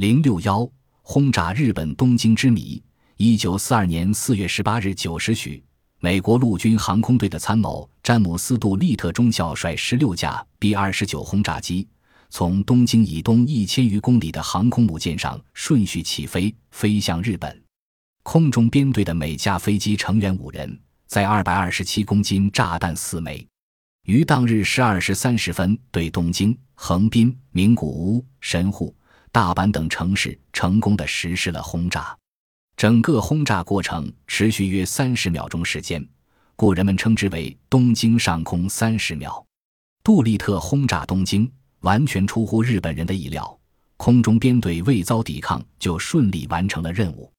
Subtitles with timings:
[0.00, 0.66] 零六幺
[1.02, 2.82] 轰炸日本东京之谜。
[3.18, 5.62] 一九四二年四月十八日九时许，
[5.98, 11.86] 美国陆军航空队的参谋詹姆斯·杜立特中校率十六架 B 二十九轰炸机，
[12.30, 17.62] 从东京以东一千余公里的航空母舰上顺序起飞，飞向日本。
[18.22, 23.46] 空中编队的每架飞机成员五人，在二百二十七公斤炸弹四枚，
[24.06, 28.96] 于当日十二时三十分对东京、横滨、名古屋、神户。
[29.32, 32.16] 大阪等城市成功的实施了轰炸，
[32.76, 36.04] 整个轰炸过程持续约三十秒钟时间，
[36.56, 39.44] 故人们称之为“东京上空三十秒”。
[40.02, 41.48] 杜立特轰炸东京
[41.80, 43.56] 完全出乎日本人的意料，
[43.96, 47.32] 空中编队未遭抵抗就顺利完成了任务，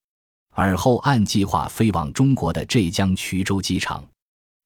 [0.52, 4.02] 而后按计划飞往中国的浙江衢州机场。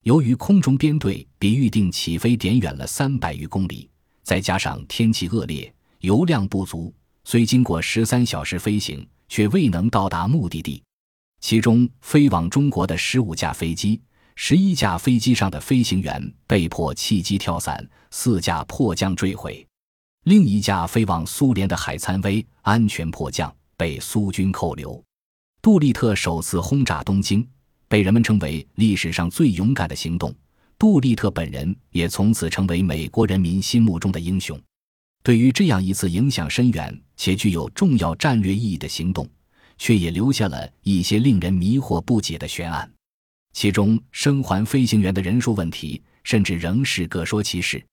[0.03, 3.89] 由于空中编队比预定起飞点远了三百余公里，
[4.21, 6.93] 再加上天气恶劣，油量不足。
[7.25, 10.81] 虽经过十三小时飞行，却未能到达目的地。
[11.41, 13.99] 其中飞往中国的十五架飞机，
[14.35, 19.65] 十一架飞机上的飞行员被迫弃机跳伞，四架迫降坠毁；
[20.25, 25.03] 另一架飞往苏联的海参崴安全迫降，被苏军扣留。
[25.61, 27.47] 杜立特首次轰炸东京，
[27.87, 30.33] 被人们称为历史上最勇敢的行动。
[30.77, 34.59] 杜立特本人也从此成为美国人民心目中的英雄。
[35.25, 39.27] 对于这样一次影响深远且具有重要战略意义的行动，
[39.75, 42.87] 却也留下了一些令人迷惑不解的悬案。
[43.51, 47.83] 其中，生还飞行员的人数问题，甚至仍是各说其是。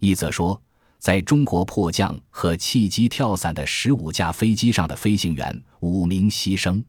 [0.00, 0.58] 一则说，
[0.98, 6.82] 在中国迫降和弃机跳伞的十五架飞机上的飞行员，五名牺牲，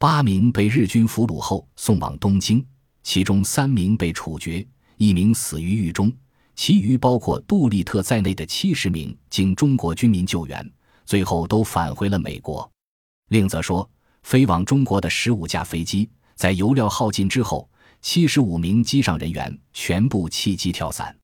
[0.00, 2.66] 八名被日军俘虏后送往东京，
[3.04, 6.12] 其中三名被处决，一名死于狱中。
[6.60, 10.72] 其余包括杜立特在内的七十名经中国军民救援，
[11.06, 12.70] 最后都返回了美国。
[13.28, 13.90] 另则说，
[14.24, 17.66] 飞往中国的十五架飞机在油料耗尽之后，
[18.02, 21.16] 七十五名机上人员全部弃机跳伞，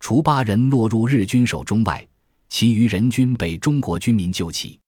[0.00, 2.04] 除八人落入日军手中外，
[2.48, 4.80] 其余人均被中国军民救起。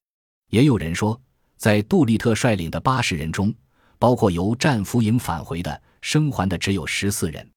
[0.51, 1.17] 也有人说，
[1.57, 3.55] 在杜立特率领的八十人中，
[4.01, 7.49] 包括由战俘营返回的，生还的只有十四人。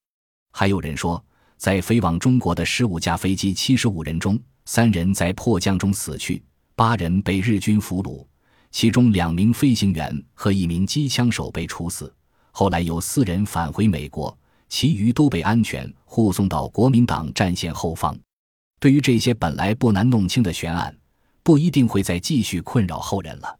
[0.52, 1.20] 还有人说。
[1.58, 6.42] 在飞往中国的十五架飞机七十五人中，三人在迫降中死去，
[6.76, 8.26] 八人被日军俘虏，
[8.72, 12.14] 其中两名飞行员和一名机枪手被处死。
[12.52, 14.36] 后来有四人返回美国，
[14.70, 18.18] 其余都被安全护送到国民党战线后方。
[18.80, 20.96] 对于这些本来不难弄清的悬案，
[21.42, 23.58] 不一定会再继续困扰后人了。